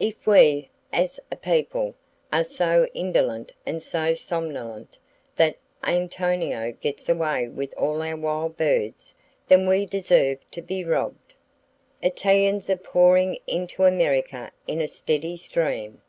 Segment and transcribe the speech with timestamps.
[0.00, 1.94] If we, as a people,
[2.32, 4.98] are so indolent and so somnolent
[5.36, 9.14] that Antonio gets away with all our wild birds,
[9.46, 11.36] then do we deserve to be robbed.
[12.02, 16.02] Italians are pouring into America in a steady stream.